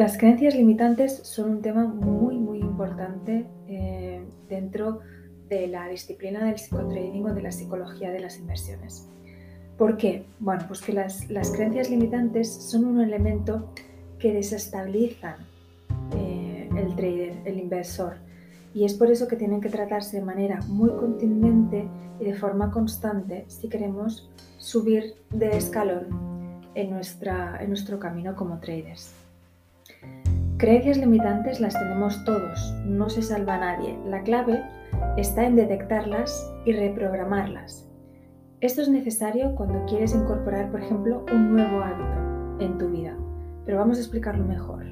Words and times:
Las 0.00 0.16
creencias 0.16 0.54
limitantes 0.54 1.14
son 1.24 1.50
un 1.50 1.60
tema 1.60 1.84
muy, 1.84 2.38
muy 2.38 2.60
importante 2.60 3.44
eh, 3.68 4.24
dentro 4.48 5.00
de 5.50 5.66
la 5.66 5.88
disciplina 5.88 6.42
del 6.42 6.58
psicotrading 6.58 7.26
o 7.26 7.34
de 7.34 7.42
la 7.42 7.52
psicología 7.52 8.10
de 8.10 8.20
las 8.20 8.38
inversiones. 8.38 9.10
¿Por 9.76 9.98
qué? 9.98 10.24
Bueno, 10.38 10.64
pues 10.66 10.80
que 10.80 10.94
las, 10.94 11.26
creencias 11.54 11.90
limitantes 11.90 12.50
son 12.50 12.86
un 12.86 13.02
elemento 13.02 13.74
que 14.18 14.32
desestabilizan 14.32 15.36
eh, 16.16 16.70
el 16.74 16.96
trader, 16.96 17.34
el 17.44 17.58
inversor. 17.58 18.14
Y 18.72 18.86
es 18.86 18.94
por 18.94 19.10
eso 19.10 19.28
que 19.28 19.36
tienen 19.36 19.60
que 19.60 19.68
tratarse 19.68 20.16
de 20.16 20.24
manera 20.24 20.60
muy 20.66 20.88
contundente 20.88 21.86
y 22.18 22.24
de 22.24 22.32
forma 22.32 22.70
constante 22.70 23.44
si 23.48 23.68
queremos 23.68 24.30
subir 24.56 25.16
de 25.28 25.50
escalón 25.58 26.06
en, 26.74 26.88
nuestra, 26.88 27.62
en 27.62 27.68
nuestro 27.68 27.98
camino 27.98 28.34
como 28.34 28.60
traders. 28.60 29.19
Creencias 30.60 30.98
limitantes 30.98 31.58
las 31.58 31.72
tenemos 31.72 32.22
todos, 32.24 32.74
no 32.84 33.08
se 33.08 33.22
salva 33.22 33.56
nadie. 33.56 33.98
La 34.04 34.22
clave 34.22 34.62
está 35.16 35.46
en 35.46 35.56
detectarlas 35.56 36.52
y 36.66 36.72
reprogramarlas. 36.72 37.88
Esto 38.60 38.82
es 38.82 38.90
necesario 38.90 39.54
cuando 39.54 39.86
quieres 39.86 40.14
incorporar, 40.14 40.70
por 40.70 40.82
ejemplo, 40.82 41.24
un 41.32 41.54
nuevo 41.54 41.80
hábito 41.80 42.62
en 42.62 42.76
tu 42.76 42.90
vida, 42.90 43.16
pero 43.64 43.78
vamos 43.78 43.96
a 43.96 44.00
explicarlo 44.00 44.44
mejor. 44.44 44.84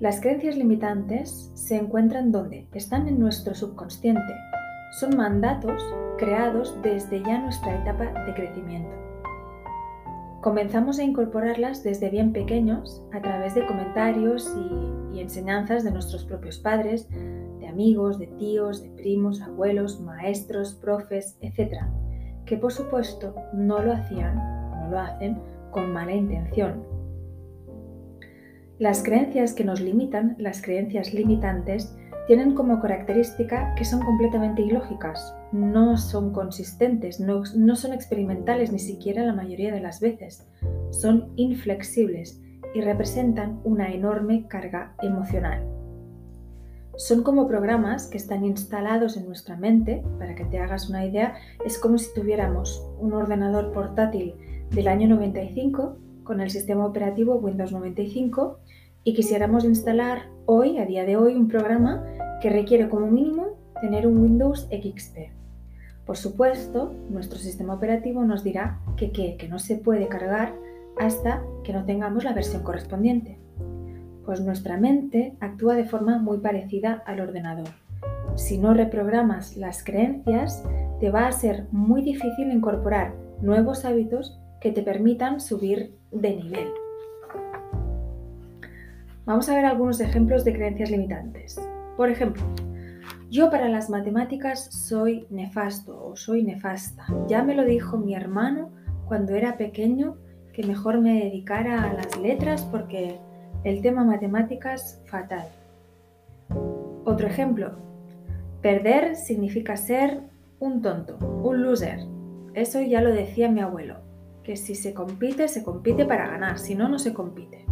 Las 0.00 0.20
creencias 0.20 0.56
limitantes 0.56 1.52
se 1.54 1.76
encuentran 1.76 2.32
donde? 2.32 2.66
Están 2.72 3.06
en 3.06 3.20
nuestro 3.20 3.54
subconsciente. 3.54 4.34
Son 4.98 5.16
mandatos 5.16 5.80
creados 6.18 6.76
desde 6.82 7.22
ya 7.22 7.38
nuestra 7.38 7.80
etapa 7.80 8.24
de 8.24 8.34
crecimiento. 8.34 9.09
Comenzamos 10.40 10.98
a 10.98 11.02
incorporarlas 11.02 11.82
desde 11.82 12.08
bien 12.08 12.32
pequeños 12.32 13.02
a 13.12 13.20
través 13.20 13.54
de 13.54 13.66
comentarios 13.66 14.50
y, 14.56 15.20
enseñanzas 15.20 15.84
de 15.84 15.90
nuestros 15.90 16.24
propios 16.24 16.58
padres, 16.58 17.06
de 17.10 17.68
amigos, 17.68 18.18
de 18.18 18.26
tíos, 18.26 18.82
de 18.82 18.88
primos, 18.88 19.42
abuelos, 19.42 20.00
maestros, 20.00 20.72
profes, 20.72 21.36
etc. 21.42 21.82
Que 22.46 22.56
por 22.56 22.72
supuesto 22.72 23.34
no 23.52 23.82
lo 23.82 23.92
hacían, 23.92 24.36
no 24.36 24.88
lo 24.90 24.98
hacen 24.98 25.38
con 25.72 25.92
mala 25.92 26.12
intención. 26.12 26.82
Las 28.78 29.02
creencias 29.02 29.52
que 29.52 29.64
nos 29.64 29.82
limitan, 29.82 30.36
las 30.38 30.62
creencias 30.62 31.12
limitantes, 31.12 31.94
tienen 32.30 32.54
como 32.54 32.78
característica 32.78 33.74
que 33.74 33.84
son 33.84 34.02
completamente 34.02 34.62
ilógicas, 34.62 35.34
no 35.50 35.96
son 35.96 36.32
consistentes, 36.32 37.18
no, 37.18 37.44
son 37.44 37.92
experimentales 37.92 38.70
ni 38.70 38.78
siquiera 38.78 39.24
la 39.24 39.32
mayoría 39.32 39.74
de 39.74 39.80
las 39.80 39.98
veces, 39.98 40.46
son 40.92 41.32
inflexibles 41.34 42.40
y 42.72 42.82
representan 42.82 43.60
una 43.64 43.92
enorme 43.92 44.46
carga 44.46 44.94
emocional. 45.02 45.66
Son 46.96 47.24
como 47.24 47.48
programas 47.48 48.06
que 48.06 48.18
están 48.18 48.44
instalados 48.44 49.16
en 49.16 49.26
nuestra 49.26 49.56
mente, 49.56 50.04
para 50.20 50.36
que 50.36 50.44
te 50.44 50.60
hagas 50.60 50.88
una 50.88 51.04
idea, 51.04 51.34
es 51.66 51.78
como 51.78 51.98
si 51.98 52.14
tuviéramos 52.14 52.86
un 53.00 53.12
ordenador 53.12 53.72
portátil 53.72 54.36
del 54.70 54.86
año 54.86 55.08
95 55.08 55.96
con 56.22 56.40
el 56.40 56.50
sistema 56.50 56.86
operativo 56.86 57.34
Windows 57.34 57.72
95 57.72 58.60
y 59.02 59.14
quisiéramos 59.14 59.64
instalar 59.64 60.28
hoy, 60.52 60.78
a 60.78 60.84
día 60.84 61.04
de 61.04 61.16
hoy, 61.16 61.36
un 61.36 61.46
programa 61.46 62.04
que 62.42 62.50
requiere 62.50 62.88
como 62.88 63.06
mínimo 63.06 63.56
tener 63.80 64.04
un 64.04 64.18
Windows 64.18 64.68
XP. 64.72 65.30
Por 66.04 66.16
supuesto, 66.16 66.92
nuestro 67.08 67.38
sistema 67.38 67.74
operativo 67.74 68.24
nos 68.24 68.42
dirá 68.42 68.80
que, 68.96 69.12
que 69.12 69.48
no 69.48 69.60
se 69.60 69.76
puede 69.76 70.08
cargar 70.08 70.52
hasta 70.98 71.44
que 71.62 71.72
no 71.72 71.84
tengamos 71.84 72.24
la 72.24 72.32
versión 72.32 72.64
correspondiente. 72.64 73.38
Pues 74.24 74.40
nuestra 74.40 74.76
mente 74.76 75.36
actúa 75.38 75.76
de 75.76 75.84
forma 75.84 76.18
muy 76.18 76.38
parecida 76.38 77.00
al 77.06 77.20
ordenador. 77.20 77.68
Si 78.34 78.58
no 78.58 78.74
reprogramas 78.74 79.56
las 79.56 79.84
creencias, 79.84 80.64
te 80.98 81.10
va 81.10 81.28
a 81.28 81.32
ser 81.32 81.66
muy 81.70 82.02
difícil 82.02 82.50
incorporar 82.50 83.14
nuevos 83.40 83.84
hábitos 83.84 84.36
que 84.60 84.72
te 84.72 84.82
permitan 84.82 85.38
subir 85.38 85.94
de 86.10 86.34
nivel. 86.34 86.79
Vamos 89.30 89.48
a 89.48 89.54
ver 89.54 89.64
algunos 89.64 90.00
ejemplos 90.00 90.44
de 90.44 90.52
creencias 90.52 90.90
limitantes. 90.90 91.56
Por 91.96 92.10
ejemplo, 92.10 92.42
yo 93.30 93.48
para 93.48 93.68
las 93.68 93.88
matemáticas 93.88 94.64
soy 94.64 95.28
nefasto 95.30 96.04
o 96.04 96.16
soy 96.16 96.42
nefasta. 96.42 97.06
Ya 97.28 97.44
me 97.44 97.54
lo 97.54 97.64
dijo 97.64 97.96
mi 97.96 98.16
hermano 98.16 98.72
cuando 99.06 99.36
era 99.36 99.56
pequeño 99.56 100.16
que 100.52 100.66
mejor 100.66 101.00
me 101.00 101.14
dedicara 101.14 101.84
a 101.84 101.92
las 101.92 102.18
letras 102.18 102.64
porque 102.64 103.20
el 103.62 103.82
tema 103.82 104.02
matemáticas 104.02 105.00
fatal. 105.06 105.46
Otro 107.04 107.28
ejemplo, 107.28 107.76
perder 108.62 109.14
significa 109.14 109.76
ser 109.76 110.22
un 110.58 110.82
tonto, 110.82 111.18
un 111.44 111.62
loser. 111.62 112.00
Eso 112.54 112.80
ya 112.80 113.00
lo 113.00 113.12
decía 113.12 113.48
mi 113.48 113.60
abuelo, 113.60 113.98
que 114.42 114.56
si 114.56 114.74
se 114.74 114.92
compite, 114.92 115.46
se 115.46 115.62
compite 115.62 116.04
para 116.04 116.26
ganar, 116.26 116.58
si 116.58 116.74
no, 116.74 116.88
no 116.88 116.98
se 116.98 117.14
compite. 117.14 117.69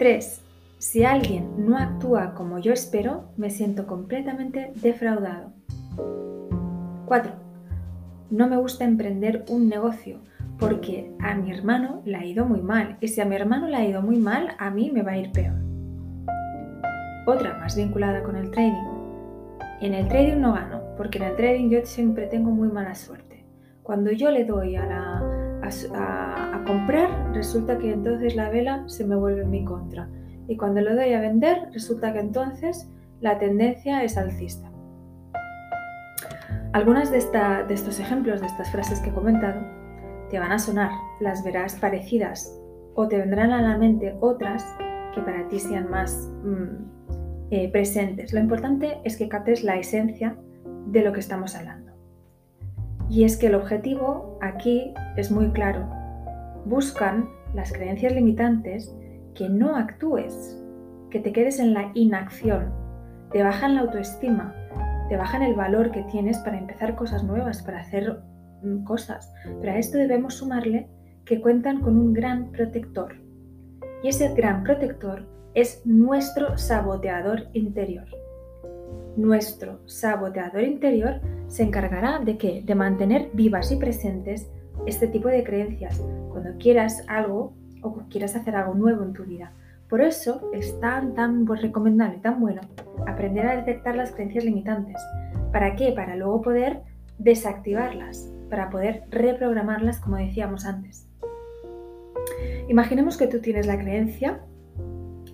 3. 0.00 0.42
Si 0.78 1.04
alguien 1.04 1.66
no 1.68 1.76
actúa 1.76 2.32
como 2.32 2.58
yo 2.58 2.72
espero, 2.72 3.24
me 3.36 3.50
siento 3.50 3.86
completamente 3.86 4.72
defraudado. 4.76 5.52
4. 7.04 7.32
No 8.30 8.48
me 8.48 8.56
gusta 8.56 8.86
emprender 8.86 9.44
un 9.50 9.68
negocio 9.68 10.20
porque 10.58 11.12
a 11.20 11.34
mi 11.34 11.52
hermano 11.52 12.00
le 12.06 12.16
ha 12.16 12.24
ido 12.24 12.46
muy 12.46 12.62
mal 12.62 12.96
y 13.02 13.08
si 13.08 13.20
a 13.20 13.26
mi 13.26 13.36
hermano 13.36 13.68
le 13.68 13.76
ha 13.76 13.84
ido 13.84 14.00
muy 14.00 14.16
mal, 14.16 14.54
a 14.58 14.70
mí 14.70 14.90
me 14.90 15.02
va 15.02 15.12
a 15.12 15.18
ir 15.18 15.32
peor. 15.32 15.58
Otra 17.26 17.58
más 17.58 17.76
vinculada 17.76 18.22
con 18.22 18.36
el 18.36 18.50
trading. 18.50 18.88
En 19.82 19.92
el 19.92 20.08
trading 20.08 20.40
no 20.40 20.54
gano 20.54 20.80
porque 20.96 21.18
en 21.18 21.24
el 21.24 21.36
trading 21.36 21.68
yo 21.68 21.84
siempre 21.84 22.26
tengo 22.26 22.50
muy 22.50 22.68
mala 22.68 22.94
suerte. 22.94 23.44
Cuando 23.82 24.10
yo 24.12 24.30
le 24.30 24.46
doy 24.46 24.76
a 24.76 24.86
la, 24.86 25.19
a, 25.94 26.62
comprar, 26.66 27.32
resulta 27.32 27.78
que 27.78 27.92
entonces 27.92 28.36
la 28.36 28.50
vela 28.50 28.84
se 28.86 29.04
me 29.06 29.16
vuelve 29.16 29.42
en 29.42 29.50
mi 29.50 29.64
contra. 29.64 30.08
Y 30.46 30.56
cuando 30.56 30.80
lo 30.80 30.94
doy 30.94 31.12
a 31.14 31.20
vender, 31.20 31.68
resulta 31.72 32.12
que 32.12 32.20
entonces 32.20 32.90
la 33.20 33.38
tendencia 33.38 34.02
es 34.04 34.16
alcista. 34.16 34.70
Algunas 36.72 37.10
de, 37.10 37.18
de 37.66 37.74
estos 37.74 37.98
ejemplos, 37.98 38.40
de 38.40 38.46
estas 38.46 38.70
frases 38.70 39.00
que 39.00 39.10
he 39.10 39.12
comentado, 39.12 39.60
te 40.30 40.38
van 40.38 40.52
a 40.52 40.58
sonar, 40.58 40.90
las 41.20 41.42
verás 41.44 41.74
parecidas 41.76 42.56
o 42.94 43.08
te 43.08 43.18
vendrán 43.18 43.52
a 43.52 43.62
la 43.62 43.76
mente 43.76 44.16
otras 44.20 44.64
que 45.14 45.20
para 45.22 45.48
ti 45.48 45.58
sean 45.58 45.90
más 45.90 46.30
mm, 46.44 47.50
eh, 47.50 47.70
presentes. 47.70 48.32
Lo 48.32 48.40
importante 48.40 49.00
es 49.04 49.16
que 49.16 49.28
captes 49.28 49.64
la 49.64 49.76
esencia 49.76 50.36
de 50.86 51.02
lo 51.02 51.12
que 51.12 51.20
estamos 51.20 51.56
hablando. 51.56 51.89
Y 53.10 53.24
es 53.24 53.36
que 53.36 53.48
el 53.48 53.56
objetivo 53.56 54.38
aquí 54.40 54.94
es 55.16 55.30
muy 55.30 55.50
claro 55.50 56.00
buscan 56.64 57.28
las 57.54 57.72
creencias 57.72 58.12
limitantes 58.12 58.94
que 59.34 59.48
no 59.48 59.76
actúes, 59.76 60.58
que 61.10 61.20
te 61.20 61.32
quedes 61.32 61.58
en 61.58 61.74
la 61.74 61.90
inacción, 61.94 62.72
te 63.32 63.42
bajan 63.42 63.74
la 63.74 63.82
autoestima, 63.82 64.54
te 65.08 65.16
bajan 65.16 65.42
el 65.42 65.54
valor 65.54 65.90
que 65.90 66.02
tienes 66.04 66.38
para 66.38 66.58
empezar 66.58 66.94
cosas 66.94 67.24
nuevas, 67.24 67.62
para 67.62 67.80
hacer 67.80 68.20
mm, 68.62 68.84
cosas. 68.84 69.32
Pero 69.60 69.72
a 69.72 69.78
esto 69.78 69.98
debemos 69.98 70.34
sumarle 70.34 70.88
que 71.24 71.40
cuentan 71.40 71.80
con 71.80 71.96
un 71.96 72.12
gran 72.12 72.50
protector. 72.52 73.16
Y 74.02 74.08
ese 74.08 74.32
gran 74.34 74.62
protector 74.62 75.26
es 75.54 75.82
nuestro 75.84 76.56
saboteador 76.56 77.48
interior. 77.52 78.06
Nuestro 79.16 79.80
saboteador 79.86 80.62
interior 80.62 81.20
se 81.48 81.62
encargará 81.62 82.20
de 82.20 82.38
que 82.38 82.62
de 82.62 82.74
mantener 82.74 83.30
vivas 83.32 83.72
y 83.72 83.76
presentes 83.76 84.48
este 84.86 85.08
tipo 85.08 85.28
de 85.28 85.44
creencias 85.44 86.00
cuando 86.30 86.56
quieras 86.58 87.04
algo 87.08 87.52
o 87.82 88.02
quieras 88.08 88.36
hacer 88.36 88.56
algo 88.56 88.74
nuevo 88.74 89.02
en 89.02 89.12
tu 89.12 89.24
vida. 89.24 89.52
Por 89.88 90.00
eso 90.00 90.50
es 90.54 90.78
tan, 90.80 91.14
tan 91.14 91.46
recomendable, 91.46 92.18
tan 92.18 92.40
bueno 92.40 92.60
aprender 93.06 93.46
a 93.46 93.56
detectar 93.56 93.96
las 93.96 94.12
creencias 94.12 94.44
limitantes. 94.44 95.02
¿Para 95.52 95.74
qué? 95.74 95.92
Para 95.92 96.14
luego 96.14 96.42
poder 96.42 96.82
desactivarlas, 97.18 98.32
para 98.48 98.70
poder 98.70 99.02
reprogramarlas 99.10 99.98
como 99.98 100.16
decíamos 100.16 100.64
antes. 100.64 101.08
Imaginemos 102.68 103.16
que 103.16 103.26
tú 103.26 103.40
tienes 103.40 103.66
la 103.66 103.78
creencia 103.78 104.40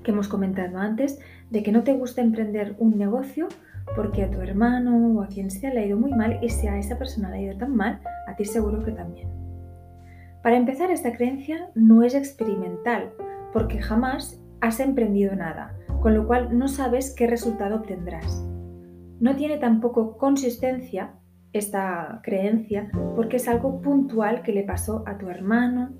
que 0.02 0.11
hemos 0.11 0.28
comentado 0.28 0.78
antes 0.78 1.19
de 1.50 1.62
que 1.62 1.73
no 1.73 1.82
te 1.82 1.93
gusta 1.93 2.23
emprender 2.23 2.75
un 2.78 2.96
negocio 2.96 3.49
porque 3.94 4.25
a 4.25 4.31
tu 4.31 4.41
hermano 4.41 5.19
o 5.19 5.23
a 5.23 5.29
quien 5.29 5.50
sea 5.50 5.73
le 5.73 5.81
ha 5.81 5.87
ido 5.87 5.99
muy 5.99 6.12
mal 6.12 6.38
y 6.43 6.49
si 6.49 6.67
a 6.67 6.79
esa 6.79 6.99
persona 6.99 7.31
le 7.31 7.37
ha 7.37 7.43
ido 7.43 7.59
tan 7.59 7.75
mal, 7.75 8.00
a 8.27 8.35
ti 8.35 8.44
seguro 8.44 8.83
que 8.85 8.93
también. 8.93 9.29
Para 10.43 10.56
empezar, 10.56 10.91
esta 10.91 11.12
creencia 11.12 11.71
no 11.75 12.03
es 12.03 12.15
experimental, 12.15 13.12
porque 13.53 13.81
jamás 13.81 14.41
has 14.61 14.81
emprendido 14.81 15.35
nada, 15.35 15.77
con 16.00 16.15
lo 16.15 16.27
cual 16.27 16.56
no 16.56 16.69
sabes 16.69 17.15
qué 17.15 17.27
resultado 17.27 17.77
obtendrás. 17.77 18.47
No 19.19 19.35
tiene 19.35 19.59
tampoco 19.59 20.17
consistencia 20.19 21.15
esta 21.53 22.21
creencia 22.23 22.91
porque 23.15 23.38
es 23.38 23.49
algo 23.49 23.81
puntual 23.81 24.43
que 24.43 24.53
le 24.53 24.62
pasó 24.62 25.03
a 25.06 25.17
tu 25.17 25.29
hermano, 25.31 25.94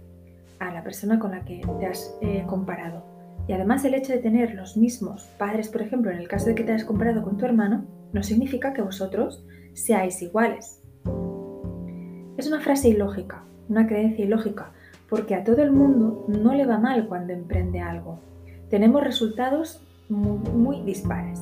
a 0.59 0.73
la 0.73 0.83
persona 0.83 1.19
con 1.19 1.31
la 1.31 1.45
que 1.45 1.63
te 1.81 1.87
has 1.87 2.17
eh, 2.21 2.45
comparado. 2.47 3.16
Y 3.49 3.53
además 3.53 3.85
el 3.85 3.95
hecho 3.95 4.13
de 4.13 4.19
tener 4.19 4.55
los 4.55 4.77
mismos 4.77 5.25
padres, 5.39 5.69
por 5.69 5.83
ejemplo, 5.83 6.11
en 6.11 6.19
el 6.19 6.29
caso 6.29 6.47
de 6.47 6.55
que 6.55 6.65
te 6.65 6.73
hayas 6.73 6.85
comparado 6.85 7.23
con 7.23 7.37
tu 7.37 7.45
hermano, 7.45 7.85
no 8.13 8.23
significa 8.23 8.73
que 8.73 8.83
vosotros 8.83 9.45
seáis 9.73 10.21
iguales. 10.23 10.83
Es 12.37 12.49
una 12.49 12.61
frase 12.61 12.89
ilógica, 12.89 13.45
una 13.69 13.87
creencia 13.87 14.25
ilógica, 14.25 14.73
porque 15.09 15.35
a 15.35 15.45
todo 15.45 15.63
el 15.63 15.73
mundo 15.73 16.25
no 16.29 16.55
le 16.55 16.67
va 16.67 16.79
mal 16.79 17.07
cuando 17.09 17.33
emprende 17.33 17.81
algo. 17.81 18.19
Tenemos 18.69 19.03
resultados 19.03 19.83
muy, 20.09 20.83
dispares. 20.83 21.41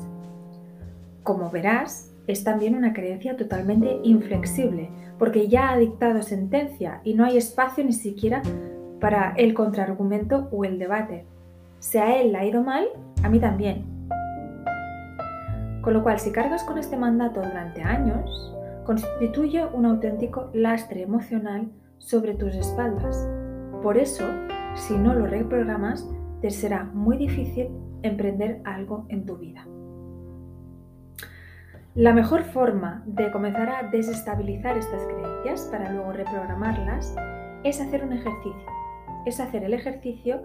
Como 1.22 1.50
verás, 1.50 2.12
es 2.26 2.44
también 2.44 2.74
una 2.74 2.92
creencia 2.92 3.36
totalmente 3.36 3.98
inflexible, 4.02 4.90
porque 5.18 5.48
ya 5.48 5.70
ha 5.70 5.78
dictado 5.78 6.22
sentencia 6.22 7.00
y 7.04 7.14
no 7.14 7.24
hay 7.24 7.38
espacio 7.38 7.84
ni 7.84 7.92
siquiera 7.92 8.42
para 9.00 9.32
el 9.36 9.54
contraargumento 9.54 10.48
o 10.50 10.64
el 10.64 10.78
debate. 10.78 11.26
Si 11.84 11.98
a 11.98 12.18
él 12.18 12.32
le 12.32 12.38
ha 12.38 12.44
ido 12.46 12.62
mal, 12.62 12.86
a 13.22 13.28
mí 13.28 13.38
también. 13.38 13.84
Con 15.82 15.92
lo 15.92 16.02
cual, 16.02 16.18
si 16.18 16.32
cargas 16.32 16.64
con 16.64 16.78
este 16.78 16.96
mandato 16.96 17.42
durante 17.42 17.82
años, 17.82 18.56
constituye 18.86 19.66
un 19.66 19.84
auténtico 19.84 20.48
lastre 20.54 21.02
emocional 21.02 21.70
sobre 21.98 22.36
tus 22.36 22.54
espaldas. 22.54 23.28
Por 23.82 23.98
eso, 23.98 24.24
si 24.74 24.96
no 24.96 25.12
lo 25.12 25.26
reprogramas, 25.26 26.08
te 26.40 26.48
será 26.50 26.84
muy 26.84 27.18
difícil 27.18 27.68
emprender 28.02 28.62
algo 28.64 29.04
en 29.10 29.26
tu 29.26 29.36
vida. 29.36 29.66
La 31.94 32.14
mejor 32.14 32.44
forma 32.44 33.02
de 33.04 33.30
comenzar 33.30 33.68
a 33.68 33.90
desestabilizar 33.90 34.78
estas 34.78 35.02
creencias 35.02 35.68
para 35.70 35.92
luego 35.92 36.14
reprogramarlas 36.14 37.14
es 37.62 37.78
hacer 37.78 38.02
un 38.04 38.14
ejercicio. 38.14 38.72
Es 39.26 39.38
hacer 39.38 39.64
el 39.64 39.74
ejercicio 39.74 40.40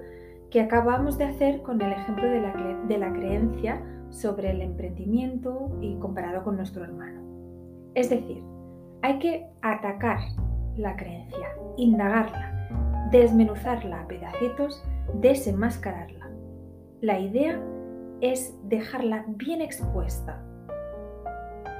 que 0.52 0.62
acabamos 0.62 1.18
de 1.18 1.26
hacer 1.26 1.62
con 1.62 1.82
el 1.82 1.92
ejemplo 1.92 2.28
de 2.28 2.42
la, 2.42 2.54
de 2.88 2.98
la 2.98 3.12
creencia 3.12 3.82
sobre 4.10 4.52
el 4.52 4.62
emprendimiento 4.62 5.78
y 5.82 5.96
comparado 5.96 6.44
con 6.44 6.58
nuestro 6.58 6.84
hermano. 6.84 7.22
Es 7.94 8.10
decir, 8.10 8.44
hay 9.02 9.20
que 9.20 9.48
atacar 9.62 10.20
la 10.76 10.96
creencia, 10.96 11.48
indagarla, 11.78 13.08
desmenuzarla 13.12 14.02
a 14.02 14.08
pedacitos, 14.08 14.84
desenmascararla. 15.16 16.30
La 17.02 17.20
idea 17.20 17.62
es 18.22 18.58
dejarla 18.64 19.26
bien 19.28 19.62
expuesta, 19.62 20.44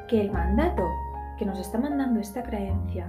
que 0.08 0.22
el 0.22 0.32
mandato 0.32 0.84
que 1.38 1.46
nos 1.46 1.60
está 1.60 1.78
mandando 1.78 2.20
esta 2.20 2.44
creencia 2.44 3.08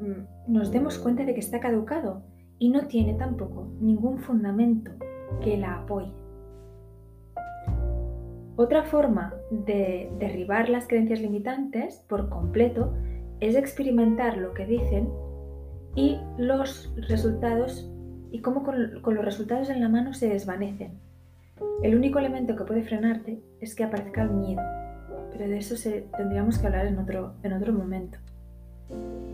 mm, 0.00 0.52
nos 0.52 0.70
demos 0.70 0.98
cuenta 0.98 1.24
de 1.24 1.34
que 1.34 1.40
está 1.40 1.60
caducado 1.60 2.22
y 2.60 2.68
no 2.68 2.86
tiene 2.86 3.14
tampoco 3.14 3.66
ningún 3.80 4.18
fundamento 4.18 4.92
que 5.42 5.56
la 5.56 5.80
apoye. 5.80 6.12
Otra 8.54 8.84
forma 8.84 9.34
de 9.50 10.12
derribar 10.18 10.68
las 10.68 10.86
creencias 10.86 11.20
limitantes 11.20 12.04
por 12.06 12.28
completo 12.28 12.92
es 13.40 13.56
experimentar 13.56 14.36
lo 14.36 14.52
que 14.52 14.66
dicen 14.66 15.08
y 15.96 16.20
los 16.36 16.94
resultados 17.08 17.90
y 18.30 18.42
cómo 18.42 18.62
con, 18.62 19.02
los 19.02 19.24
resultados 19.24 19.70
en 19.70 19.80
la 19.80 19.88
mano 19.88 20.12
se 20.12 20.28
desvanecen. 20.28 21.00
El 21.82 21.96
único 21.96 22.18
elemento 22.18 22.54
que 22.54 22.64
puede 22.64 22.82
frenarte 22.82 23.40
es 23.60 23.74
que 23.74 23.84
aparezca 23.84 24.22
el 24.22 24.32
miedo, 24.32 24.62
pero 25.32 25.48
de 25.48 25.56
eso 25.56 25.74
tendríamos 26.14 26.58
que 26.58 26.66
hablar 26.66 26.86
en 26.86 26.98
otro, 26.98 27.36
en 27.42 27.54
otro 27.54 27.72
momento. 27.72 28.18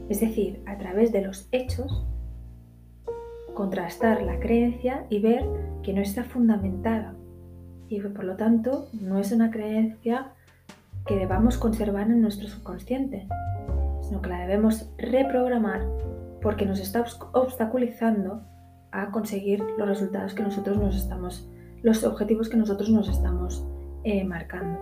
Es 0.08 0.20
decir, 0.20 0.62
a 0.66 0.78
través 0.78 1.10
de 1.10 1.22
los 1.22 1.48
hechos, 1.50 2.06
contrastar 3.56 4.22
la 4.22 4.38
creencia 4.38 5.06
y 5.10 5.18
ver 5.18 5.44
que 5.82 5.92
no 5.92 6.00
está 6.00 6.22
fundamentada 6.22 7.16
y 7.88 8.00
por 8.00 8.24
lo 8.24 8.36
tanto 8.36 8.88
no 8.92 9.18
es 9.18 9.32
una 9.32 9.50
creencia 9.50 10.32
que 11.06 11.16
debamos 11.16 11.56
conservar 11.56 12.08
en 12.08 12.20
nuestro 12.20 12.48
subconsciente, 12.48 13.26
sino 14.02 14.20
que 14.20 14.28
la 14.28 14.40
debemos 14.40 14.90
reprogramar 14.98 15.86
porque 16.42 16.66
nos 16.66 16.80
está 16.80 17.04
obstaculizando 17.32 18.42
a 18.92 19.10
conseguir 19.10 19.62
los 19.78 19.88
resultados 19.88 20.34
que 20.34 20.42
nosotros 20.42 20.78
nos 20.78 20.96
estamos, 20.96 21.48
los 21.82 22.04
objetivos 22.04 22.48
que 22.48 22.56
nosotros 22.56 22.90
nos 22.90 23.08
estamos 23.08 23.66
eh, 24.04 24.24
marcando. 24.24 24.78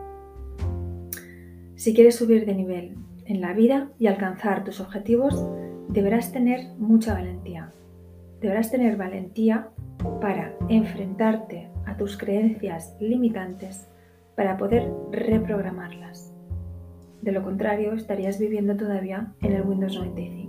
Si 1.77 1.95
quieres 1.95 2.17
subir 2.17 2.47
de 2.47 2.55
nivel 2.55 2.97
en 3.27 3.41
la 3.41 3.53
vida 3.53 3.91
y 3.99 4.07
alcanzar 4.07 4.65
tus 4.65 4.81
objetivos, 4.81 5.47
deberás 5.89 6.33
tener 6.33 6.75
mucha 6.79 7.15
valentía. 7.15 7.73
Deberás 8.45 8.71
tener 8.71 8.99
valentía 8.99 9.71
para 10.21 10.55
enfrentarte 10.69 11.71
a 11.87 11.97
tus 11.97 12.19
creencias 12.19 12.95
limitantes 13.01 13.89
para 14.37 14.59
poder 14.59 14.93
reprogramarlas. 15.13 16.31
De 17.23 17.33
lo 17.33 17.43
contrario, 17.43 17.95
estarías 17.95 18.39
viviendo 18.39 18.77
todavía 18.77 19.33
en 19.41 19.53
el 19.55 19.63
Windows 19.63 19.97
95. 19.97 20.44